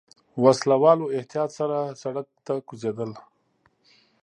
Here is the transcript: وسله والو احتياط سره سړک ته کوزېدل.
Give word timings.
وسله 0.43 0.75
والو 0.83 1.05
احتياط 1.17 1.49
سره 1.59 1.77
سړک 2.01 2.27
ته 2.45 2.53
کوزېدل. 2.67 3.11